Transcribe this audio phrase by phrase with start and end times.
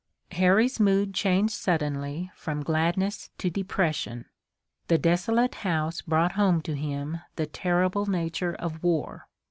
[0.31, 4.25] Harry's mood changed suddenly from gladness to depression.
[4.87, 9.27] The desolate house brought home to him the terrible nature of war.